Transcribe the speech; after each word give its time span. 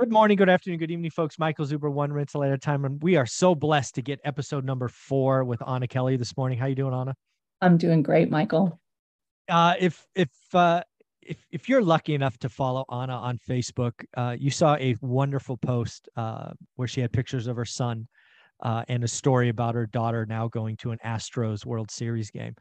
Good 0.00 0.10
morning, 0.10 0.38
good 0.38 0.48
afternoon, 0.48 0.78
good 0.78 0.90
evening, 0.90 1.10
folks. 1.10 1.38
Michael 1.38 1.66
Zuber, 1.66 1.92
one 1.92 2.10
rental 2.10 2.42
at 2.42 2.50
a 2.50 2.56
time. 2.56 2.86
And 2.86 3.02
we 3.02 3.16
are 3.16 3.26
so 3.26 3.54
blessed 3.54 3.96
to 3.96 4.02
get 4.02 4.18
episode 4.24 4.64
number 4.64 4.88
four 4.88 5.44
with 5.44 5.60
Anna 5.68 5.86
Kelly 5.86 6.16
this 6.16 6.34
morning. 6.38 6.58
How 6.58 6.64
are 6.64 6.68
you 6.70 6.74
doing, 6.74 6.94
Anna? 6.94 7.14
I'm 7.60 7.76
doing 7.76 8.02
great, 8.02 8.30
Michael. 8.30 8.80
Uh, 9.46 9.74
if 9.78 10.06
if 10.14 10.30
uh, 10.54 10.82
if 11.20 11.44
if 11.50 11.68
you're 11.68 11.82
lucky 11.82 12.14
enough 12.14 12.38
to 12.38 12.48
follow 12.48 12.86
Anna 12.90 13.12
on 13.12 13.38
Facebook, 13.46 13.92
uh, 14.16 14.34
you 14.40 14.50
saw 14.50 14.74
a 14.76 14.96
wonderful 15.02 15.58
post 15.58 16.08
uh, 16.16 16.52
where 16.76 16.88
she 16.88 17.02
had 17.02 17.12
pictures 17.12 17.46
of 17.46 17.56
her 17.56 17.66
son 17.66 18.08
uh, 18.62 18.82
and 18.88 19.04
a 19.04 19.08
story 19.08 19.50
about 19.50 19.74
her 19.74 19.86
daughter 19.86 20.24
now 20.24 20.48
going 20.48 20.78
to 20.78 20.92
an 20.92 20.98
Astros 21.04 21.66
World 21.66 21.90
Series 21.90 22.30
game. 22.30 22.54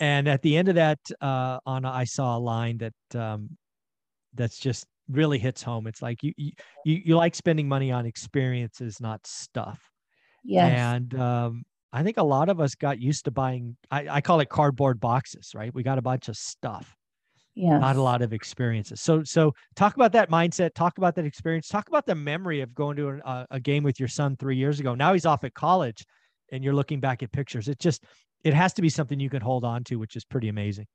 And 0.00 0.26
at 0.26 0.40
the 0.40 0.56
end 0.56 0.68
of 0.68 0.76
that, 0.76 1.00
uh, 1.20 1.58
Anna, 1.66 1.90
I 1.90 2.04
saw 2.04 2.38
a 2.38 2.40
line 2.40 2.78
that 2.78 2.94
um, 3.14 3.50
that's 4.32 4.58
just 4.58 4.86
really 5.10 5.38
hits 5.38 5.62
home. 5.62 5.86
It's 5.86 6.02
like 6.02 6.22
you 6.22 6.32
you 6.36 6.52
you 6.84 7.16
like 7.16 7.34
spending 7.34 7.68
money 7.68 7.90
on 7.90 8.06
experiences, 8.06 9.00
not 9.00 9.26
stuff. 9.26 9.80
Yes. 10.44 10.72
And 10.78 11.14
um, 11.18 11.64
I 11.92 12.02
think 12.02 12.16
a 12.16 12.22
lot 12.22 12.48
of 12.48 12.60
us 12.60 12.74
got 12.74 13.00
used 13.00 13.24
to 13.24 13.30
buying. 13.30 13.76
I, 13.90 14.08
I 14.08 14.20
call 14.20 14.40
it 14.40 14.48
cardboard 14.48 15.00
boxes, 15.00 15.52
right? 15.54 15.74
We 15.74 15.82
got 15.82 15.98
a 15.98 16.02
bunch 16.02 16.28
of 16.28 16.36
stuff. 16.36 16.94
Yeah. 17.54 17.78
Not 17.78 17.96
a 17.96 18.02
lot 18.02 18.22
of 18.22 18.32
experiences. 18.32 19.00
So 19.00 19.24
so 19.24 19.52
talk 19.74 19.96
about 19.96 20.12
that 20.12 20.30
mindset. 20.30 20.74
Talk 20.74 20.98
about 20.98 21.16
that 21.16 21.24
experience. 21.24 21.66
Talk 21.66 21.88
about 21.88 22.06
the 22.06 22.14
memory 22.14 22.60
of 22.60 22.72
going 22.74 22.96
to 22.96 23.20
a, 23.24 23.46
a 23.50 23.60
game 23.60 23.82
with 23.82 23.98
your 23.98 24.08
son 24.08 24.36
three 24.36 24.56
years 24.56 24.78
ago. 24.78 24.94
Now 24.94 25.12
he's 25.12 25.26
off 25.26 25.42
at 25.42 25.54
college, 25.54 26.04
and 26.52 26.62
you're 26.62 26.74
looking 26.74 27.00
back 27.00 27.22
at 27.22 27.32
pictures. 27.32 27.66
It 27.66 27.80
just 27.80 28.04
it 28.44 28.54
has 28.54 28.72
to 28.74 28.82
be 28.82 28.88
something 28.88 29.18
you 29.18 29.30
can 29.30 29.42
hold 29.42 29.64
on 29.64 29.82
to, 29.84 29.96
which 29.96 30.14
is 30.14 30.24
pretty 30.24 30.48
amazing. 30.48 30.86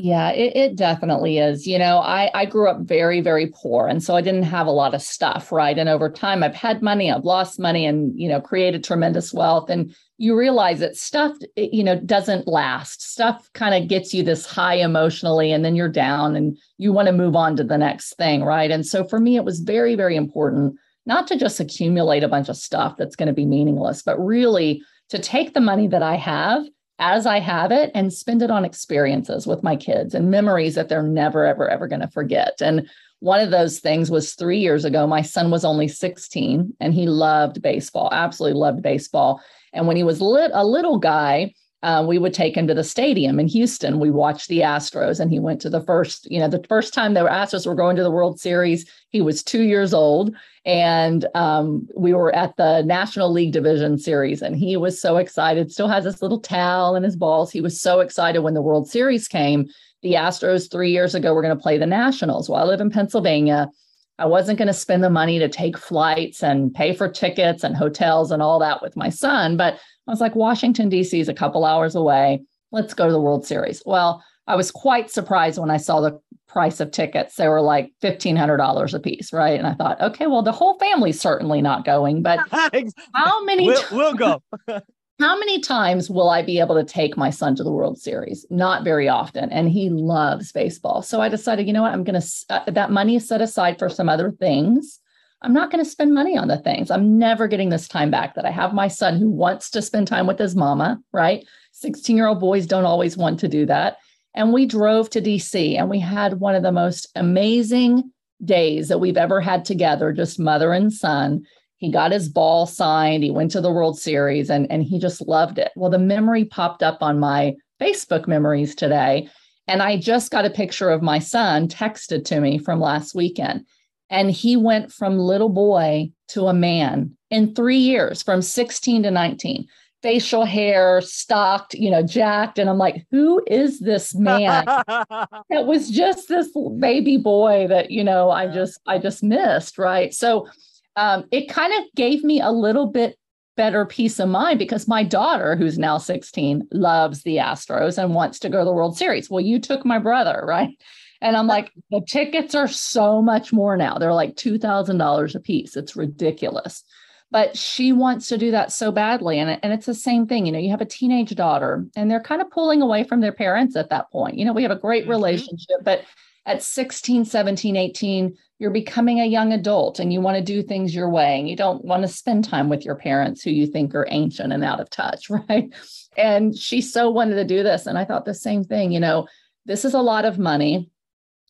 Yeah, 0.00 0.30
it, 0.30 0.56
it, 0.56 0.76
definitely 0.76 1.38
is. 1.38 1.66
You 1.66 1.76
know, 1.76 1.98
I, 1.98 2.30
I 2.32 2.44
grew 2.44 2.68
up 2.68 2.82
very, 2.82 3.20
very 3.20 3.48
poor. 3.52 3.88
And 3.88 4.00
so 4.00 4.14
I 4.14 4.20
didn't 4.20 4.44
have 4.44 4.68
a 4.68 4.70
lot 4.70 4.94
of 4.94 5.02
stuff, 5.02 5.50
right? 5.50 5.76
And 5.76 5.88
over 5.88 6.08
time, 6.08 6.44
I've 6.44 6.54
had 6.54 6.82
money, 6.82 7.10
I've 7.10 7.24
lost 7.24 7.58
money, 7.58 7.84
and, 7.84 8.16
you 8.16 8.28
know, 8.28 8.40
created 8.40 8.84
tremendous 8.84 9.34
wealth. 9.34 9.68
And 9.68 9.92
you 10.16 10.38
realize 10.38 10.78
that 10.78 10.96
stuff, 10.96 11.36
you 11.56 11.82
know, 11.82 11.98
doesn't 11.98 12.46
last. 12.46 13.10
Stuff 13.10 13.50
kind 13.54 13.74
of 13.74 13.88
gets 13.88 14.14
you 14.14 14.22
this 14.22 14.46
high 14.46 14.76
emotionally, 14.76 15.50
and 15.50 15.64
then 15.64 15.74
you're 15.74 15.88
down 15.88 16.36
and 16.36 16.56
you 16.76 16.92
want 16.92 17.06
to 17.06 17.12
move 17.12 17.34
on 17.34 17.56
to 17.56 17.64
the 17.64 17.76
next 17.76 18.16
thing, 18.16 18.44
right? 18.44 18.70
And 18.70 18.86
so 18.86 19.02
for 19.02 19.18
me, 19.18 19.34
it 19.34 19.44
was 19.44 19.58
very, 19.58 19.96
very 19.96 20.14
important 20.14 20.76
not 21.06 21.26
to 21.26 21.36
just 21.36 21.58
accumulate 21.58 22.22
a 22.22 22.28
bunch 22.28 22.48
of 22.48 22.56
stuff 22.56 22.96
that's 22.98 23.16
going 23.16 23.26
to 23.26 23.32
be 23.32 23.46
meaningless, 23.46 24.02
but 24.02 24.18
really 24.18 24.80
to 25.08 25.18
take 25.18 25.54
the 25.54 25.60
money 25.60 25.88
that 25.88 26.02
I 26.02 26.14
have 26.16 26.64
as 26.98 27.26
I 27.26 27.38
have 27.38 27.70
it 27.70 27.90
and 27.94 28.12
spend 28.12 28.42
it 28.42 28.50
on 28.50 28.64
experiences 28.64 29.46
with 29.46 29.62
my 29.62 29.76
kids 29.76 30.14
and 30.14 30.30
memories 30.30 30.74
that 30.74 30.88
they're 30.88 31.02
never, 31.02 31.46
ever, 31.46 31.68
ever 31.68 31.86
going 31.86 32.00
to 32.00 32.08
forget. 32.08 32.60
And 32.60 32.88
one 33.20 33.40
of 33.40 33.50
those 33.50 33.80
things 33.80 34.10
was 34.10 34.34
three 34.34 34.58
years 34.58 34.84
ago. 34.84 35.06
My 35.06 35.22
son 35.22 35.50
was 35.50 35.64
only 35.64 35.88
16 35.88 36.74
and 36.80 36.94
he 36.94 37.06
loved 37.06 37.62
baseball, 37.62 38.08
absolutely 38.12 38.58
loved 38.58 38.82
baseball. 38.82 39.40
And 39.72 39.86
when 39.86 39.96
he 39.96 40.02
was 40.02 40.20
lit, 40.20 40.50
a 40.54 40.64
little 40.64 40.98
guy, 40.98 41.54
uh, 41.82 42.04
we 42.06 42.18
would 42.18 42.34
take 42.34 42.56
him 42.56 42.66
to 42.66 42.74
the 42.74 42.82
stadium 42.82 43.38
in 43.38 43.46
Houston. 43.46 44.00
We 44.00 44.10
watched 44.10 44.48
the 44.48 44.60
Astros, 44.60 45.20
and 45.20 45.30
he 45.30 45.38
went 45.38 45.60
to 45.60 45.70
the 45.70 45.80
first, 45.80 46.28
you 46.30 46.40
know, 46.40 46.48
the 46.48 46.64
first 46.68 46.92
time 46.92 47.14
the 47.14 47.20
Astros 47.20 47.66
were 47.66 47.74
going 47.74 47.94
to 47.96 48.02
the 48.02 48.10
World 48.10 48.40
Series. 48.40 48.90
He 49.10 49.20
was 49.20 49.44
two 49.44 49.62
years 49.62 49.94
old, 49.94 50.34
and 50.64 51.26
um, 51.34 51.88
we 51.96 52.14
were 52.14 52.34
at 52.34 52.56
the 52.56 52.82
National 52.82 53.30
League 53.30 53.52
Division 53.52 53.96
Series, 53.96 54.42
and 54.42 54.56
he 54.56 54.76
was 54.76 55.00
so 55.00 55.18
excited. 55.18 55.70
Still 55.70 55.88
has 55.88 56.04
this 56.04 56.20
little 56.20 56.40
towel 56.40 56.96
and 56.96 57.04
his 57.04 57.16
balls. 57.16 57.52
He 57.52 57.60
was 57.60 57.80
so 57.80 58.00
excited 58.00 58.40
when 58.40 58.54
the 58.54 58.62
World 58.62 58.88
Series 58.88 59.28
came. 59.28 59.68
The 60.02 60.14
Astros 60.14 60.70
three 60.70 60.90
years 60.90 61.14
ago 61.14 61.32
were 61.32 61.42
going 61.42 61.56
to 61.56 61.62
play 61.62 61.78
the 61.78 61.86
Nationals. 61.86 62.48
Well, 62.48 62.60
I 62.60 62.64
live 62.64 62.80
in 62.80 62.90
Pennsylvania. 62.90 63.70
I 64.18 64.26
wasn't 64.26 64.58
going 64.58 64.68
to 64.68 64.74
spend 64.74 65.04
the 65.04 65.10
money 65.10 65.38
to 65.38 65.48
take 65.48 65.78
flights 65.78 66.42
and 66.42 66.74
pay 66.74 66.92
for 66.94 67.08
tickets 67.08 67.62
and 67.62 67.76
hotels 67.76 68.30
and 68.30 68.42
all 68.42 68.58
that 68.58 68.82
with 68.82 68.96
my 68.96 69.10
son, 69.10 69.56
but 69.56 69.74
I 69.74 70.10
was 70.10 70.20
like, 70.20 70.34
Washington, 70.34 70.88
D.C. 70.88 71.20
is 71.20 71.28
a 71.28 71.34
couple 71.34 71.64
hours 71.64 71.94
away. 71.94 72.42
Let's 72.72 72.94
go 72.94 73.06
to 73.06 73.12
the 73.12 73.20
World 73.20 73.46
Series. 73.46 73.82
Well, 73.84 74.24
I 74.46 74.56
was 74.56 74.70
quite 74.70 75.10
surprised 75.10 75.58
when 75.58 75.70
I 75.70 75.76
saw 75.76 76.00
the 76.00 76.18
price 76.48 76.80
of 76.80 76.90
tickets. 76.90 77.36
They 77.36 77.48
were 77.48 77.60
like 77.60 77.92
$1,500 78.02 78.94
a 78.94 79.00
piece, 79.00 79.32
right? 79.32 79.58
And 79.58 79.66
I 79.66 79.74
thought, 79.74 80.00
okay, 80.00 80.26
well, 80.26 80.42
the 80.42 80.52
whole 80.52 80.78
family's 80.78 81.20
certainly 81.20 81.60
not 81.60 81.84
going, 81.84 82.22
but 82.22 82.40
how 83.14 83.44
many? 83.44 83.66
We'll, 83.66 83.82
we'll 83.92 84.14
go. 84.14 84.42
how 85.18 85.36
many 85.36 85.60
times 85.60 86.08
will 86.08 86.30
I 86.30 86.42
be 86.42 86.60
able 86.60 86.76
to 86.76 86.84
take 86.84 87.16
my 87.16 87.30
son 87.30 87.56
to 87.56 87.64
the 87.64 87.72
World 87.72 87.98
Series? 87.98 88.46
Not 88.50 88.84
very 88.84 89.08
often. 89.08 89.50
And 89.50 89.68
he 89.68 89.90
loves 89.90 90.52
baseball. 90.52 91.02
So 91.02 91.20
I 91.20 91.28
decided, 91.28 91.66
you 91.66 91.72
know 91.72 91.82
what? 91.82 91.92
I'm 91.92 92.04
going 92.04 92.20
to, 92.20 92.28
uh, 92.50 92.70
that 92.70 92.92
money 92.92 93.16
is 93.16 93.26
set 93.26 93.42
aside 93.42 93.78
for 93.78 93.88
some 93.88 94.08
other 94.08 94.30
things. 94.30 95.00
I'm 95.42 95.52
not 95.52 95.70
going 95.70 95.84
to 95.84 95.90
spend 95.90 96.14
money 96.14 96.36
on 96.36 96.48
the 96.48 96.58
things. 96.58 96.90
I'm 96.90 97.18
never 97.18 97.48
getting 97.48 97.68
this 97.68 97.88
time 97.88 98.10
back 98.10 98.34
that 98.34 98.44
I 98.44 98.50
have 98.50 98.72
my 98.74 98.88
son 98.88 99.16
who 99.16 99.28
wants 99.28 99.70
to 99.70 99.82
spend 99.82 100.06
time 100.06 100.26
with 100.26 100.38
his 100.38 100.54
mama, 100.54 101.00
right? 101.12 101.44
16 101.72 102.16
year 102.16 102.26
old 102.26 102.40
boys 102.40 102.66
don't 102.66 102.84
always 102.84 103.16
want 103.16 103.40
to 103.40 103.48
do 103.48 103.66
that. 103.66 103.98
And 104.34 104.52
we 104.52 104.66
drove 104.66 105.10
to 105.10 105.20
DC 105.20 105.76
and 105.76 105.90
we 105.90 105.98
had 105.98 106.40
one 106.40 106.54
of 106.54 106.62
the 106.62 106.72
most 106.72 107.08
amazing 107.16 108.12
days 108.44 108.88
that 108.88 108.98
we've 108.98 109.16
ever 109.16 109.40
had 109.40 109.64
together, 109.64 110.12
just 110.12 110.38
mother 110.38 110.72
and 110.72 110.92
son. 110.92 111.44
He 111.78 111.90
got 111.90 112.12
his 112.12 112.28
ball 112.28 112.66
signed, 112.66 113.22
he 113.22 113.30
went 113.30 113.52
to 113.52 113.60
the 113.60 113.72
World 113.72 113.98
Series, 113.98 114.50
and, 114.50 114.70
and 114.70 114.82
he 114.82 114.98
just 114.98 115.26
loved 115.26 115.58
it. 115.58 115.72
Well, 115.76 115.90
the 115.90 115.98
memory 115.98 116.44
popped 116.44 116.82
up 116.82 117.02
on 117.02 117.18
my 117.18 117.54
Facebook 117.80 118.26
memories 118.26 118.74
today. 118.74 119.28
And 119.68 119.82
I 119.82 119.98
just 119.98 120.30
got 120.30 120.46
a 120.46 120.50
picture 120.50 120.90
of 120.90 121.02
my 121.02 121.18
son 121.18 121.68
texted 121.68 122.24
to 122.26 122.40
me 122.40 122.58
from 122.58 122.80
last 122.80 123.14
weekend. 123.14 123.66
And 124.10 124.30
he 124.30 124.56
went 124.56 124.90
from 124.90 125.18
little 125.18 125.50
boy 125.50 126.10
to 126.28 126.46
a 126.46 126.54
man 126.54 127.16
in 127.30 127.54
three 127.54 127.76
years, 127.76 128.22
from 128.22 128.40
16 128.40 129.02
to 129.02 129.10
19. 129.10 129.66
Facial 130.02 130.44
hair, 130.44 131.00
stocked, 131.02 131.74
you 131.74 131.90
know, 131.90 132.02
jacked. 132.02 132.58
And 132.58 132.70
I'm 132.70 132.78
like, 132.78 133.06
who 133.10 133.42
is 133.46 133.80
this 133.80 134.14
man? 134.14 134.64
that 134.86 135.66
was 135.66 135.90
just 135.90 136.28
this 136.28 136.48
baby 136.78 137.18
boy 137.18 137.66
that, 137.68 137.90
you 137.90 138.02
know, 138.02 138.30
I 138.30 138.46
just, 138.46 138.80
I 138.86 138.98
just 138.98 139.22
missed. 139.22 139.76
Right. 139.76 140.14
So 140.14 140.48
um, 140.98 141.24
it 141.30 141.48
kind 141.48 141.72
of 141.72 141.84
gave 141.94 142.24
me 142.24 142.40
a 142.40 142.50
little 142.50 142.88
bit 142.88 143.16
better 143.56 143.86
peace 143.86 144.18
of 144.18 144.28
mind 144.28 144.58
because 144.58 144.88
my 144.88 145.04
daughter, 145.04 145.54
who's 145.54 145.78
now 145.78 145.96
16, 145.96 146.66
loves 146.72 147.22
the 147.22 147.36
Astros 147.36 148.02
and 148.02 148.14
wants 148.14 148.40
to 148.40 148.48
go 148.48 148.58
to 148.58 148.64
the 148.64 148.72
World 148.72 148.96
Series. 148.96 149.30
Well, 149.30 149.40
you 149.40 149.60
took 149.60 149.84
my 149.84 150.00
brother, 150.00 150.42
right? 150.44 150.76
And 151.20 151.36
I'm 151.36 151.46
like, 151.46 151.70
the 151.92 152.00
tickets 152.00 152.56
are 152.56 152.66
so 152.66 153.22
much 153.22 153.52
more 153.52 153.76
now. 153.76 153.96
They're 153.96 154.12
like 154.12 154.34
$2,000 154.34 155.34
a 155.34 155.40
piece. 155.40 155.76
It's 155.76 155.94
ridiculous. 155.94 156.82
But 157.30 157.56
she 157.56 157.92
wants 157.92 158.28
to 158.28 158.38
do 158.38 158.50
that 158.50 158.72
so 158.72 158.90
badly. 158.90 159.38
And, 159.38 159.60
and 159.62 159.72
it's 159.72 159.86
the 159.86 159.94
same 159.94 160.26
thing. 160.26 160.46
You 160.46 160.52
know, 160.52 160.58
you 160.58 160.70
have 160.70 160.80
a 160.80 160.86
teenage 160.86 161.32
daughter 161.36 161.86
and 161.94 162.10
they're 162.10 162.22
kind 162.22 162.42
of 162.42 162.50
pulling 162.50 162.82
away 162.82 163.04
from 163.04 163.20
their 163.20 163.32
parents 163.32 163.76
at 163.76 163.90
that 163.90 164.10
point. 164.10 164.36
You 164.36 164.46
know, 164.46 164.52
we 164.52 164.62
have 164.62 164.72
a 164.72 164.76
great 164.76 165.02
mm-hmm. 165.02 165.10
relationship, 165.12 165.76
but 165.84 166.02
at 166.48 166.62
16, 166.62 167.24
17, 167.24 167.76
18, 167.76 168.36
you're 168.58 168.70
becoming 168.70 169.20
a 169.20 169.26
young 169.26 169.52
adult 169.52 170.00
and 170.00 170.12
you 170.12 170.20
want 170.20 170.36
to 170.36 170.42
do 170.42 170.62
things 170.62 170.94
your 170.94 171.08
way 171.08 171.38
and 171.38 171.48
you 171.48 171.54
don't 171.54 171.84
want 171.84 172.02
to 172.02 172.08
spend 172.08 172.44
time 172.44 172.68
with 172.68 172.84
your 172.84 172.96
parents 172.96 173.42
who 173.42 173.50
you 173.50 173.66
think 173.66 173.94
are 173.94 174.08
ancient 174.10 174.52
and 174.52 174.64
out 174.64 174.80
of 174.80 174.90
touch, 174.90 175.30
right? 175.48 175.72
And 176.16 176.56
she 176.56 176.80
so 176.80 177.10
wanted 177.10 177.36
to 177.36 177.44
do 177.44 177.62
this. 177.62 177.86
And 177.86 177.96
I 177.96 178.04
thought 178.04 178.24
the 178.24 178.34
same 178.34 178.64
thing, 178.64 178.90
you 178.90 178.98
know, 178.98 179.28
this 179.66 179.84
is 179.84 179.94
a 179.94 180.00
lot 180.00 180.24
of 180.24 180.38
money 180.38 180.90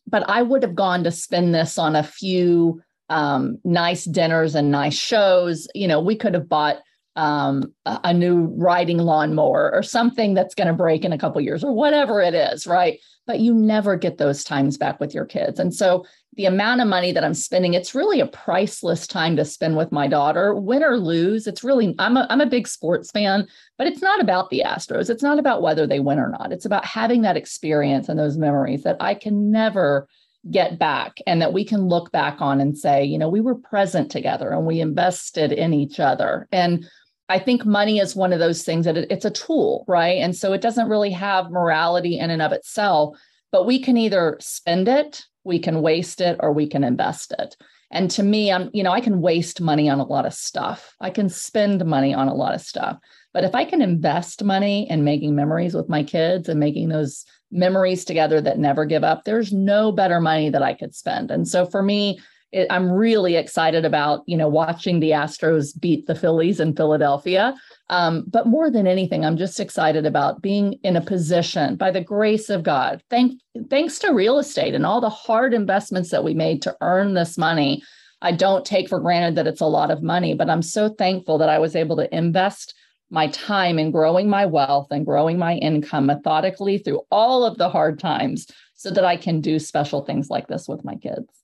but 0.09 0.27
I 0.29 0.41
would 0.41 0.63
have 0.63 0.75
gone 0.75 1.03
to 1.03 1.11
spend 1.11 1.53
this 1.53 1.77
on 1.77 1.95
a 1.95 2.03
few 2.03 2.81
um, 3.09 3.59
nice 3.63 4.05
dinners 4.05 4.55
and 4.55 4.71
nice 4.71 4.97
shows. 4.97 5.67
You 5.75 5.87
know, 5.87 5.99
we 5.99 6.15
could 6.15 6.33
have 6.33 6.49
bought 6.49 6.77
um, 7.15 7.73
a, 7.85 8.13
new 8.13 8.53
riding 8.57 8.97
lawnmower 8.97 9.71
or 9.73 9.83
something 9.83 10.33
that's 10.33 10.55
going 10.55 10.67
to 10.67 10.73
break 10.73 11.03
in 11.03 11.11
a 11.11 11.17
couple 11.17 11.41
years 11.41 11.63
or 11.63 11.73
whatever 11.73 12.21
it 12.21 12.33
is, 12.33 12.65
right? 12.65 12.99
But 13.29 13.41
you 13.41 13.53
never 13.53 13.95
get 13.95 14.17
those 14.17 14.43
times 14.43 14.75
back 14.75 14.99
with 14.99 15.13
your 15.13 15.23
kids. 15.23 15.59
And 15.59 15.71
so 15.71 16.03
the 16.33 16.47
amount 16.47 16.81
of 16.81 16.87
money 16.87 17.11
that 17.11 17.23
I'm 17.23 17.35
spending, 17.35 17.75
it's 17.75 17.93
really 17.93 18.19
a 18.19 18.25
priceless 18.25 19.05
time 19.05 19.35
to 19.35 19.45
spend 19.45 19.77
with 19.77 19.91
my 19.91 20.07
daughter, 20.07 20.55
win 20.55 20.83
or 20.83 20.97
lose. 20.97 21.45
It's 21.45 21.63
really, 21.63 21.93
I'm 21.99 22.17
a, 22.17 22.25
I'm 22.31 22.41
a 22.41 22.47
big 22.47 22.67
sports 22.67 23.11
fan, 23.11 23.47
but 23.77 23.85
it's 23.85 24.01
not 24.01 24.19
about 24.19 24.49
the 24.49 24.63
Astros. 24.65 25.11
It's 25.11 25.21
not 25.21 25.37
about 25.37 25.61
whether 25.61 25.85
they 25.85 25.99
win 25.99 26.17
or 26.17 26.29
not. 26.29 26.51
It's 26.51 26.65
about 26.65 26.85
having 26.85 27.21
that 27.21 27.37
experience 27.37 28.09
and 28.09 28.17
those 28.17 28.35
memories 28.35 28.81
that 28.81 28.97
I 28.99 29.13
can 29.13 29.51
never 29.51 30.07
get 30.49 30.79
back 30.79 31.19
and 31.27 31.39
that 31.39 31.53
we 31.53 31.63
can 31.63 31.87
look 31.87 32.11
back 32.11 32.41
on 32.41 32.59
and 32.59 32.75
say, 32.75 33.03
you 33.03 33.19
know, 33.19 33.29
we 33.29 33.41
were 33.41 33.53
present 33.53 34.09
together 34.09 34.49
and 34.49 34.65
we 34.65 34.81
invested 34.81 35.51
in 35.51 35.71
each 35.71 35.99
other. 35.99 36.47
And 36.51 36.83
I 37.29 37.39
think 37.39 37.65
money 37.65 37.99
is 37.99 38.15
one 38.15 38.33
of 38.33 38.39
those 38.39 38.63
things 38.63 38.85
that 38.85 38.97
it's 38.97 39.25
a 39.25 39.31
tool, 39.31 39.85
right? 39.87 40.17
And 40.17 40.35
so 40.35 40.51
it 40.51 40.61
doesn't 40.61 40.89
really 40.89 41.11
have 41.11 41.51
morality 41.51 42.17
in 42.17 42.31
and 42.31 42.41
of 42.41 42.51
itself, 42.51 43.17
but 43.51 43.65
we 43.65 43.79
can 43.79 43.97
either 43.97 44.37
spend 44.41 44.87
it 44.87 45.25
we 45.43 45.59
can 45.59 45.81
waste 45.81 46.21
it 46.21 46.37
or 46.39 46.53
we 46.53 46.67
can 46.67 46.83
invest 46.83 47.33
it. 47.37 47.55
And 47.91 48.11
to 48.11 48.23
me 48.23 48.51
i'm 48.51 48.69
you 48.71 48.83
know 48.83 48.91
i 48.91 49.01
can 49.01 49.19
waste 49.21 49.61
money 49.61 49.89
on 49.89 49.99
a 49.99 50.05
lot 50.05 50.25
of 50.25 50.33
stuff. 50.33 50.95
I 50.99 51.09
can 51.09 51.29
spend 51.29 51.83
money 51.85 52.13
on 52.13 52.27
a 52.27 52.35
lot 52.35 52.53
of 52.53 52.61
stuff. 52.61 52.99
But 53.33 53.43
if 53.43 53.55
i 53.55 53.65
can 53.65 53.81
invest 53.81 54.43
money 54.43 54.89
in 54.89 55.03
making 55.03 55.35
memories 55.35 55.73
with 55.73 55.89
my 55.89 56.03
kids 56.03 56.49
and 56.49 56.59
making 56.59 56.89
those 56.89 57.25
memories 57.51 58.05
together 58.05 58.39
that 58.41 58.59
never 58.59 58.85
give 58.85 59.03
up 59.03 59.23
there's 59.23 59.51
no 59.51 59.91
better 59.91 60.21
money 60.21 60.49
that 60.51 60.61
i 60.61 60.73
could 60.73 60.93
spend. 60.93 61.31
And 61.31 61.47
so 61.47 61.65
for 61.65 61.81
me 61.81 62.19
it, 62.51 62.67
I'm 62.69 62.91
really 62.91 63.35
excited 63.35 63.85
about, 63.85 64.23
you 64.25 64.35
know, 64.35 64.47
watching 64.47 64.99
the 64.99 65.11
Astros 65.11 65.79
beat 65.79 66.07
the 66.07 66.15
Phillies 66.15 66.59
in 66.59 66.75
Philadelphia. 66.75 67.53
Um, 67.89 68.25
but 68.27 68.47
more 68.47 68.71
than 68.71 68.87
anything, 68.87 69.23
I'm 69.23 69.37
just 69.37 69.59
excited 69.59 70.05
about 70.05 70.41
being 70.41 70.73
in 70.83 70.95
a 70.95 71.01
position 71.01 71.75
by 71.75 71.91
the 71.91 72.03
grace 72.03 72.49
of 72.49 72.63
God, 72.63 73.03
thank, 73.09 73.39
thanks 73.69 73.99
to 73.99 74.13
real 74.13 74.39
estate 74.39 74.73
and 74.73 74.85
all 74.85 75.01
the 75.01 75.09
hard 75.09 75.53
investments 75.53 76.09
that 76.09 76.23
we 76.23 76.33
made 76.33 76.61
to 76.63 76.75
earn 76.81 77.13
this 77.13 77.37
money. 77.37 77.83
I 78.21 78.31
don't 78.31 78.65
take 78.65 78.89
for 78.89 78.99
granted 78.99 79.35
that 79.35 79.47
it's 79.47 79.61
a 79.61 79.65
lot 79.65 79.91
of 79.91 80.03
money, 80.03 80.33
but 80.33 80.49
I'm 80.49 80.61
so 80.61 80.89
thankful 80.89 81.37
that 81.37 81.49
I 81.49 81.59
was 81.59 81.75
able 81.75 81.95
to 81.97 82.15
invest 82.15 82.73
my 83.11 83.27
time 83.27 83.79
in 83.79 83.91
growing 83.91 84.29
my 84.29 84.45
wealth 84.45 84.87
and 84.91 85.05
growing 85.05 85.37
my 85.37 85.55
income 85.55 86.05
methodically 86.05 86.77
through 86.77 87.01
all 87.11 87.43
of 87.43 87.57
the 87.57 87.69
hard 87.69 87.99
times 87.99 88.47
so 88.75 88.91
that 88.91 89.05
I 89.05 89.17
can 89.17 89.41
do 89.41 89.57
special 89.57 90.05
things 90.05 90.29
like 90.29 90.47
this 90.47 90.67
with 90.67 90.83
my 90.83 90.95
kids. 90.95 91.38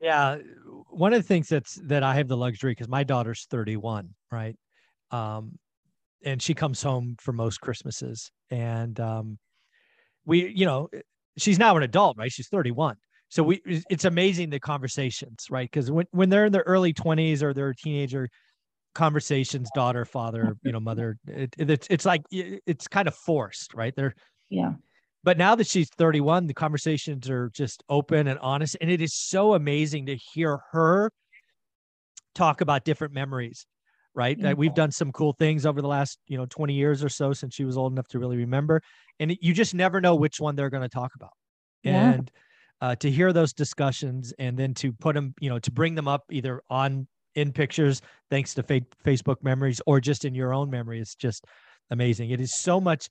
Yeah. 0.00 0.38
One 0.88 1.12
of 1.12 1.20
the 1.20 1.26
things 1.26 1.48
that's 1.48 1.74
that 1.84 2.02
I 2.02 2.14
have 2.14 2.28
the 2.28 2.36
luxury 2.36 2.72
because 2.72 2.88
my 2.88 3.04
daughter's 3.04 3.46
31, 3.50 4.10
right? 4.30 4.56
Um, 5.10 5.58
and 6.24 6.40
she 6.42 6.54
comes 6.54 6.82
home 6.82 7.16
for 7.20 7.32
most 7.32 7.60
Christmases. 7.60 8.30
And 8.50 8.98
um, 9.00 9.38
we, 10.24 10.48
you 10.48 10.66
know, 10.66 10.88
she's 11.36 11.58
now 11.58 11.76
an 11.76 11.82
adult, 11.82 12.16
right? 12.18 12.32
She's 12.32 12.48
31. 12.48 12.96
So 13.28 13.44
we 13.44 13.62
it's 13.64 14.04
amazing 14.04 14.50
the 14.50 14.58
conversations, 14.58 15.46
right? 15.50 15.70
Because 15.70 15.90
when, 15.90 16.06
when 16.10 16.30
they're 16.30 16.46
in 16.46 16.52
their 16.52 16.64
early 16.66 16.92
20s 16.92 17.42
or 17.42 17.54
they're 17.54 17.68
a 17.70 17.76
teenager, 17.76 18.28
conversations, 18.94 19.70
daughter, 19.74 20.04
father, 20.04 20.56
you 20.62 20.72
know, 20.72 20.80
mother, 20.80 21.16
it, 21.28 21.54
it, 21.56 21.70
it's 21.70 21.86
it's 21.90 22.04
like 22.04 22.22
it's 22.30 22.88
kind 22.88 23.06
of 23.06 23.14
forced, 23.14 23.72
right? 23.74 23.94
They're 23.94 24.14
yeah 24.48 24.72
but 25.22 25.38
now 25.38 25.54
that 25.54 25.66
she's 25.66 25.88
31 25.90 26.46
the 26.46 26.54
conversations 26.54 27.28
are 27.28 27.50
just 27.50 27.82
open 27.88 28.26
and 28.26 28.38
honest 28.40 28.76
and 28.80 28.90
it 28.90 29.00
is 29.00 29.14
so 29.14 29.54
amazing 29.54 30.06
to 30.06 30.16
hear 30.16 30.60
her 30.72 31.10
talk 32.34 32.60
about 32.60 32.84
different 32.84 33.12
memories 33.12 33.66
right 34.14 34.38
yeah. 34.38 34.52
we've 34.52 34.74
done 34.74 34.90
some 34.90 35.12
cool 35.12 35.32
things 35.38 35.66
over 35.66 35.80
the 35.80 35.88
last 35.88 36.18
you 36.26 36.36
know 36.36 36.46
20 36.46 36.74
years 36.74 37.02
or 37.04 37.08
so 37.08 37.32
since 37.32 37.54
she 37.54 37.64
was 37.64 37.76
old 37.76 37.92
enough 37.92 38.08
to 38.08 38.18
really 38.18 38.36
remember 38.36 38.80
and 39.18 39.36
you 39.40 39.52
just 39.52 39.74
never 39.74 40.00
know 40.00 40.14
which 40.14 40.40
one 40.40 40.56
they're 40.56 40.70
going 40.70 40.82
to 40.82 40.88
talk 40.88 41.12
about 41.14 41.32
yeah. 41.82 42.12
and 42.12 42.30
uh, 42.80 42.96
to 42.96 43.10
hear 43.10 43.32
those 43.32 43.52
discussions 43.52 44.32
and 44.38 44.56
then 44.56 44.72
to 44.74 44.92
put 44.92 45.14
them 45.14 45.34
you 45.40 45.48
know 45.48 45.58
to 45.58 45.70
bring 45.70 45.94
them 45.94 46.08
up 46.08 46.24
either 46.30 46.62
on 46.70 47.06
in 47.34 47.52
pictures 47.52 48.02
thanks 48.30 48.54
to 48.54 48.62
fa- 48.62 48.80
facebook 49.04 49.36
memories 49.42 49.80
or 49.86 50.00
just 50.00 50.24
in 50.24 50.34
your 50.34 50.52
own 50.52 50.70
memory 50.70 51.00
it's 51.00 51.14
just 51.14 51.44
amazing 51.90 52.30
it 52.30 52.40
is 52.40 52.54
so 52.54 52.80
much 52.80 53.08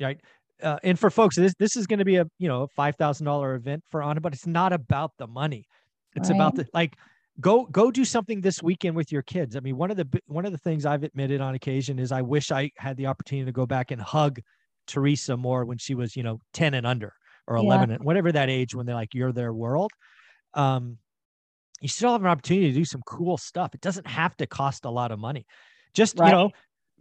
right 0.00 0.20
uh, 0.62 0.78
and 0.82 0.98
for 0.98 1.10
folks, 1.10 1.36
this 1.36 1.54
this 1.58 1.76
is 1.76 1.86
going 1.86 1.98
to 1.98 2.04
be 2.04 2.16
a 2.16 2.26
you 2.38 2.48
know 2.48 2.66
five 2.74 2.96
thousand 2.96 3.26
dollar 3.26 3.54
event 3.54 3.82
for 3.90 4.02
Anna, 4.02 4.20
but 4.20 4.32
it's 4.32 4.46
not 4.46 4.72
about 4.72 5.12
the 5.18 5.26
money. 5.26 5.66
It's 6.14 6.28
right. 6.30 6.36
about 6.36 6.54
the 6.54 6.66
like 6.74 6.96
go 7.40 7.64
go 7.66 7.90
do 7.90 8.04
something 8.04 8.40
this 8.40 8.62
weekend 8.62 8.96
with 8.96 9.10
your 9.10 9.22
kids. 9.22 9.56
I 9.56 9.60
mean, 9.60 9.76
one 9.76 9.90
of 9.90 9.96
the 9.96 10.08
one 10.26 10.46
of 10.46 10.52
the 10.52 10.58
things 10.58 10.86
I've 10.86 11.02
admitted 11.02 11.40
on 11.40 11.54
occasion 11.54 11.98
is 11.98 12.12
I 12.12 12.22
wish 12.22 12.50
I 12.50 12.70
had 12.76 12.96
the 12.96 13.06
opportunity 13.06 13.46
to 13.46 13.52
go 13.52 13.66
back 13.66 13.90
and 13.90 14.00
hug 14.00 14.40
Teresa 14.86 15.36
more 15.36 15.64
when 15.64 15.78
she 15.78 15.94
was 15.94 16.16
you 16.16 16.22
know 16.22 16.38
ten 16.52 16.74
and 16.74 16.86
under 16.86 17.12
or 17.46 17.56
eleven 17.56 17.90
yeah. 17.90 17.96
and 17.96 18.04
whatever 18.04 18.32
that 18.32 18.50
age 18.50 18.74
when 18.74 18.86
they're 18.86 18.94
like 18.94 19.14
you're 19.14 19.32
their 19.32 19.52
world. 19.52 19.90
Um, 20.54 20.98
you 21.80 21.88
still 21.88 22.12
have 22.12 22.20
an 22.20 22.28
opportunity 22.28 22.68
to 22.68 22.78
do 22.78 22.84
some 22.84 23.02
cool 23.04 23.36
stuff. 23.36 23.74
It 23.74 23.80
doesn't 23.80 24.06
have 24.06 24.36
to 24.36 24.46
cost 24.46 24.84
a 24.84 24.90
lot 24.90 25.10
of 25.10 25.18
money. 25.18 25.46
Just 25.94 26.18
right. 26.18 26.28
you 26.28 26.32
know, 26.32 26.50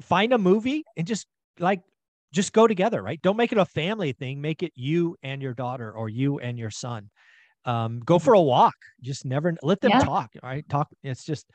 find 0.01 0.33
a 0.33 0.37
movie 0.37 0.83
and 0.97 1.05
just 1.05 1.27
like 1.59 1.81
just 2.33 2.53
go 2.53 2.67
together, 2.67 3.01
right? 3.01 3.21
Don't 3.21 3.37
make 3.37 3.51
it 3.51 3.57
a 3.57 3.65
family 3.65 4.13
thing. 4.13 4.41
Make 4.41 4.63
it 4.63 4.71
you 4.75 5.17
and 5.21 5.41
your 5.41 5.53
daughter 5.53 5.91
or 5.91 6.09
you 6.09 6.39
and 6.39 6.57
your 6.57 6.69
son. 6.69 7.09
Um, 7.65 7.99
go 7.99 8.15
mm-hmm. 8.15 8.25
for 8.25 8.33
a 8.33 8.41
walk. 8.41 8.75
Just 9.01 9.25
never 9.25 9.55
let 9.61 9.81
them 9.81 9.91
yeah. 9.91 9.99
talk. 9.99 10.31
Right? 10.41 10.67
Talk. 10.67 10.87
It's 11.03 11.23
just, 11.23 11.49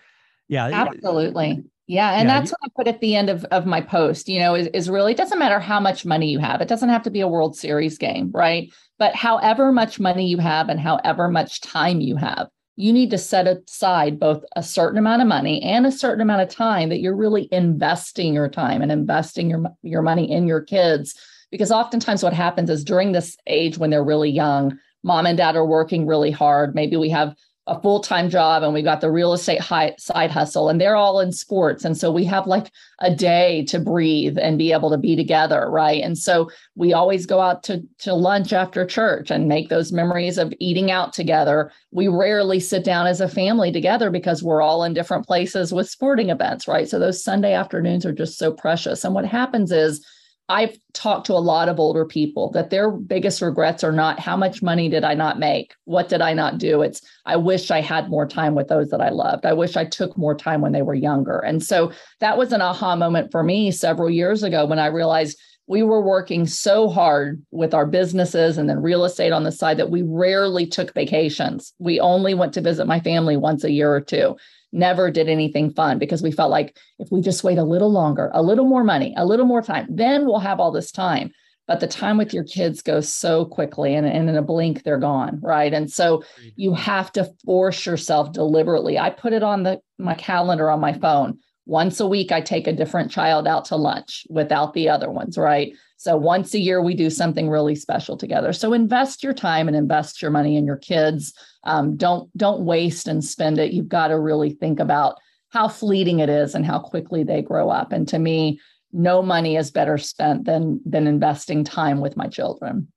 yeah. 0.49 0.67
Absolutely. 0.67 1.65
Yeah. 1.87 2.13
And 2.13 2.29
yeah, 2.29 2.41
that's 2.41 2.51
you, 2.51 2.57
what 2.61 2.71
I 2.71 2.73
put 2.77 2.89
at 2.89 3.01
the 3.01 3.17
end 3.17 3.31
of, 3.31 3.45
of 3.47 3.65
my 3.65 3.81
post, 3.81 4.29
you 4.29 4.39
know, 4.39 4.55
is, 4.55 4.67
is 4.69 4.91
really, 4.91 5.13
it 5.13 5.19
doesn't 5.19 5.39
matter 5.39 5.61
how 5.61 5.81
much 5.81 6.05
money 6.05 6.29
you 6.31 6.39
have. 6.39 6.61
It 6.61 6.69
doesn't 6.69 6.89
have 6.89 7.05
to 7.05 7.11
be 7.11 7.21
a 7.21 7.29
World 7.29 7.57
Series 7.57 7.97
game, 7.97 8.31
right? 8.35 8.73
But 8.99 9.15
however 9.15 9.73
much 9.73 10.01
money 10.01 10.27
you 10.27 10.39
have 10.39 10.69
and 10.69 10.81
however 10.81 11.29
much 11.29 11.61
time 11.61 12.01
you 12.01 12.17
have, 12.17 12.49
you 12.77 12.93
need 12.93 13.11
to 13.11 13.19
set 13.19 13.47
aside 13.47 14.21
both 14.21 14.45
a 14.55 14.63
certain 14.63 14.99
amount 14.99 15.23
of 15.23 15.29
money 15.29 15.63
and 15.63 15.87
a 15.87 15.93
certain 15.93 16.21
amount 16.21 16.43
of 16.43 16.49
time 16.49 16.91
that 16.91 17.01
you're 17.01 17.17
really 17.17 17.49
investing 17.51 18.35
your 18.35 18.49
time 18.49 18.83
and 18.83 18.93
investing 18.93 19.51
your 19.51 19.65
your 19.83 20.03
money 20.03 20.31
in 20.31 20.47
your 20.47 20.61
kids. 20.61 21.15
Because 21.51 21.73
oftentimes 21.73 22.23
what 22.23 22.33
happens 22.33 22.69
is 22.71 22.85
during 22.85 23.13
this 23.13 23.37
age 23.47 23.79
when 23.79 23.91
they're 23.91 24.05
really 24.05 24.31
young 24.31 24.79
mom 25.03 25.25
and 25.25 25.39
dad 25.39 25.57
are 25.57 25.67
working 25.67 26.07
really 26.07 26.33
hard. 26.33 26.75
Maybe 26.75 26.97
we 26.97 27.09
have 27.11 27.35
a 27.69 27.81
full-time 27.81 28.31
job 28.31 28.63
and 28.63 28.73
we 28.73 28.81
got 28.81 29.01
the 29.01 29.11
real 29.11 29.33
estate 29.33 29.61
high, 29.61 29.93
side 29.99 30.31
hustle 30.31 30.69
and 30.69 30.81
they're 30.81 30.95
all 30.95 31.19
in 31.19 31.33
sports. 31.33 31.85
And 31.85 31.97
so 31.97 32.13
we 32.13 32.25
have 32.25 32.47
like 32.47 32.71
a 33.01 33.13
day 33.13 33.65
to 33.67 33.81
breathe 33.81 34.39
and 34.39 34.57
be 34.57 34.73
able 34.73 34.91
to 34.91 34.99
be 34.99 35.17
together 35.17 35.69
right? 35.69 36.03
And 36.03 36.17
so 36.17 36.49
we 36.77 36.93
always 36.93 37.27
go 37.27 37.41
out 37.41 37.65
to, 37.65 37.83
to 37.99 38.15
lunch 38.15 38.53
after 38.53 38.87
church 38.87 39.31
and 39.31 39.49
make 39.49 39.69
those 39.69 39.93
memories 39.93 40.39
of 40.39 40.55
eating 40.61 40.91
out 40.93 41.13
together. 41.13 41.73
We 41.91 42.07
rarely 42.07 42.61
sit 42.61 42.85
down 42.85 43.07
as 43.07 43.21
a 43.21 43.29
family 43.29 43.73
together 43.73 44.11
because 44.11 44.43
we're 44.43 44.63
all 44.63 44.85
in 44.85 44.95
different 44.95 45.27
places 45.27 45.73
with 45.73 45.91
sporting 45.91 46.31
events 46.31 46.69
right? 46.69 46.89
So 46.89 46.99
those 46.99 47.23
sunday 47.23 47.53
afternoons 47.53 48.07
are 48.07 48.13
just 48.13 48.39
so 48.39 48.53
precious. 48.53 49.05
And 49.05 49.15
what 49.15 49.25
happens 49.25 49.73
is 49.73 50.07
I've 50.49 50.79
talked 50.93 51.27
to 51.27 51.33
a 51.33 51.43
lot 51.43 51.69
of 51.69 51.81
older 51.81 52.05
people 52.05 52.51
that 52.53 52.71
their 52.71 52.91
biggest 52.91 53.43
regrets 53.43 53.83
are 53.83 53.93
not 53.93 54.21
how 54.21 54.37
much 54.37 54.63
money 54.63 54.89
did 54.89 55.03
I 55.03 55.15
not 55.15 55.41
make? 55.41 55.75
What 55.85 56.09
did 56.09 56.21
I 56.23 56.35
not 56.35 56.59
do? 56.59 56.83
It's 56.83 57.03
I 57.25 57.37
wish 57.37 57.71
I 57.71 57.81
had 57.81 58.09
more 58.09 58.27
time 58.27 58.55
with 58.55 58.69
those 58.69 58.91
that 58.91 59.01
I 59.01 59.09
loved. 59.09 59.45
I 59.45 59.53
wish 59.53 59.77
I 59.77 59.85
took 59.85 60.17
more 60.17 60.37
time 60.37 60.61
when 60.61 60.73
they 60.73 60.83
were 60.83 60.95
younger. 60.95 61.41
And 61.41 61.63
so 61.63 61.93
that 62.21 62.39
was 62.39 62.53
an 62.53 62.61
aha 62.61 62.95
moment 62.95 63.33
for 63.33 63.43
me 63.43 63.73
several 63.73 64.09
years 64.09 64.45
ago 64.45 64.67
when 64.67 64.79
I 64.79 64.87
realized 64.87 65.39
we 65.67 65.83
were 65.83 66.01
working 66.01 66.47
so 66.47 66.89
hard 66.89 67.43
with 67.51 67.75
our 67.75 67.87
businesses 67.87 68.57
and 68.57 68.71
then 68.71 68.81
real 68.83 69.05
estate 69.05 69.33
on 69.33 69.43
the 69.43 69.51
side 69.51 69.79
that 69.79 69.91
we 69.91 70.03
rarely 70.03 70.65
took 70.65 70.95
vacations. 70.95 71.73
We 71.81 71.99
only 71.99 72.35
went 72.35 72.55
to 72.55 72.61
visit 72.61 72.87
my 72.87 73.01
family 73.01 73.37
once 73.37 73.65
a 73.65 73.73
year 73.73 73.93
or 73.93 74.01
two 74.01 74.37
never 74.77 75.11
did 75.11 75.29
anything 75.29 75.71
fun 75.71 75.99
because 75.99 76.23
we 76.23 76.31
felt 76.31 76.51
like 76.51 76.77
if 76.99 77.09
we 77.11 77.21
just 77.21 77.43
wait 77.43 77.59
a 77.59 77.65
little 77.65 77.91
longer, 77.91 78.31
a 78.35 78.43
little 78.43 78.67
more 78.67 78.85
money, 78.85 79.15
a 79.17 79.27
little 79.27 79.47
more 79.47 79.63
time, 79.63 79.87
then 79.89 80.27
we'll 80.27 80.39
have 80.39 80.61
all 80.61 80.71
this 80.71 80.93
time. 80.93 81.33
But 81.67 81.81
the 81.81 81.89
time 81.89 82.17
with 82.17 82.33
your 82.33 82.45
kids 82.45 82.81
goes 82.81 83.09
so 83.13 83.45
quickly 83.45 83.95
and, 83.95 84.07
and 84.07 84.29
in 84.29 84.37
a 84.37 84.43
blink, 84.43 84.85
they're 84.85 84.99
gone. 84.99 85.41
Right. 85.43 85.73
And 85.73 85.91
so 85.91 86.23
you 86.55 86.75
have 86.75 87.11
to 87.13 87.33
force 87.45 87.87
yourself 87.87 88.33
deliberately. 88.33 88.99
I 88.99 89.11
put 89.11 89.33
it 89.33 89.43
on 89.43 89.65
the 89.65 89.81
my 89.99 90.15
calendar 90.15 90.71
on 90.71 90.79
my 90.79 90.93
phone. 90.93 91.39
Once 91.65 91.99
a 91.99 92.07
week, 92.07 92.31
I 92.31 92.41
take 92.41 92.69
a 92.69 92.73
different 92.73 93.11
child 93.11 93.49
out 93.49 93.65
to 93.67 93.77
lunch 93.77 94.25
without 94.31 94.75
the 94.75 94.89
other 94.89 95.11
ones, 95.11 95.37
right? 95.37 95.73
So 95.97 96.17
once 96.17 96.55
a 96.55 96.59
year, 96.59 96.83
we 96.83 96.95
do 96.95 97.09
something 97.11 97.49
really 97.49 97.75
special 97.75 98.17
together. 98.17 98.53
So 98.53 98.73
invest 98.73 99.23
your 99.23 99.33
time 99.33 99.67
and 99.67 99.77
invest 99.77 100.21
your 100.21 100.31
money 100.31 100.57
in 100.57 100.67
your 100.67 100.77
kids. 100.77 101.33
Um, 101.65 101.97
don't 101.97 102.29
don't 102.37 102.65
waste 102.65 103.09
and 103.09 103.25
spend 103.25 103.59
it. 103.59 103.73
You've 103.73 103.89
got 103.89 104.09
to 104.09 104.19
really 104.19 104.51
think 104.51 104.79
about 104.79 105.17
how 105.49 105.69
fleeting 105.69 106.19
it 106.19 106.29
is 106.29 106.55
and 106.55 106.67
how 106.67 106.79
quickly 106.79 107.25
they 107.25 107.41
grow 107.43 107.71
up. 107.71 107.93
And 107.93 108.07
to 108.09 108.19
me, 108.19 108.61
no 108.93 109.23
money 109.23 109.57
is 109.57 109.71
better 109.71 109.99
spent 109.99 110.45
than 110.45 110.81
than 110.85 111.07
investing 111.07 111.65
time 111.65 112.01
with 112.01 112.17
my 112.17 112.27
children. 112.27 112.89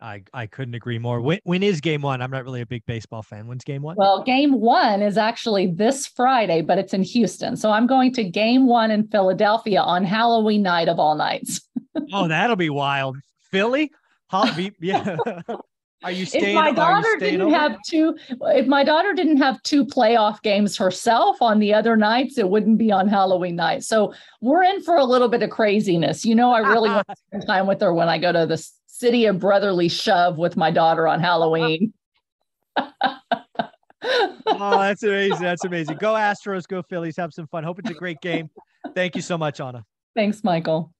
I, 0.00 0.22
I 0.32 0.46
couldn't 0.46 0.74
agree 0.74 0.98
more. 0.98 1.20
When, 1.20 1.40
when 1.42 1.62
is 1.62 1.80
game 1.80 2.02
one? 2.02 2.22
I'm 2.22 2.30
not 2.30 2.44
really 2.44 2.60
a 2.60 2.66
big 2.66 2.86
baseball 2.86 3.22
fan. 3.22 3.48
When's 3.48 3.64
game 3.64 3.82
one? 3.82 3.96
Well, 3.98 4.22
game 4.22 4.60
one 4.60 5.02
is 5.02 5.18
actually 5.18 5.66
this 5.66 6.06
Friday, 6.06 6.62
but 6.62 6.78
it's 6.78 6.94
in 6.94 7.02
Houston. 7.02 7.56
So 7.56 7.72
I'm 7.72 7.88
going 7.88 8.12
to 8.14 8.22
game 8.22 8.66
one 8.66 8.92
in 8.92 9.08
Philadelphia 9.08 9.80
on 9.80 10.04
Halloween 10.04 10.62
night 10.62 10.88
of 10.88 11.00
all 11.00 11.16
nights. 11.16 11.60
Oh, 12.12 12.28
that'll 12.28 12.56
be 12.56 12.70
wild. 12.70 13.16
Philly? 13.50 13.90
yeah. 14.80 15.16
Are 16.04 16.12
you 16.12 16.26
staying? 16.26 16.50
If 16.50 16.54
my 16.54 16.70
daughter 16.70 17.16
didn't 17.18 17.42
over? 17.42 17.56
have 17.56 17.76
two, 17.84 18.16
if 18.28 18.68
my 18.68 18.84
daughter 18.84 19.12
didn't 19.14 19.38
have 19.38 19.60
two 19.64 19.84
playoff 19.84 20.40
games 20.42 20.76
herself 20.76 21.42
on 21.42 21.58
the 21.58 21.74
other 21.74 21.96
nights, 21.96 22.38
it 22.38 22.48
wouldn't 22.48 22.78
be 22.78 22.92
on 22.92 23.08
Halloween 23.08 23.56
night. 23.56 23.82
So 23.82 24.14
we're 24.40 24.62
in 24.62 24.80
for 24.82 24.96
a 24.96 25.04
little 25.04 25.28
bit 25.28 25.42
of 25.42 25.50
craziness. 25.50 26.24
You 26.24 26.36
know, 26.36 26.52
I 26.52 26.60
really 26.60 26.88
want 26.88 27.08
to 27.08 27.16
spend 27.26 27.46
time 27.46 27.66
with 27.66 27.80
her 27.80 27.92
when 27.92 28.08
I 28.08 28.18
go 28.18 28.30
to 28.30 28.46
the 28.46 28.64
city 28.86 29.26
of 29.26 29.40
brotherly 29.40 29.88
shove 29.88 30.38
with 30.38 30.56
my 30.56 30.70
daughter 30.70 31.08
on 31.08 31.18
Halloween. 31.18 31.92
oh, 32.76 33.20
that's 34.46 35.02
amazing. 35.02 35.42
That's 35.42 35.64
amazing. 35.64 35.96
Go 35.96 36.14
Astros, 36.14 36.68
go 36.68 36.80
Phillies. 36.82 37.16
Have 37.16 37.32
some 37.32 37.48
fun. 37.48 37.64
Hope 37.64 37.80
it's 37.80 37.90
a 37.90 37.94
great 37.94 38.20
game. 38.20 38.50
Thank 38.94 39.16
you 39.16 39.22
so 39.22 39.36
much, 39.36 39.60
Anna. 39.60 39.84
Thanks, 40.14 40.44
Michael. 40.44 40.92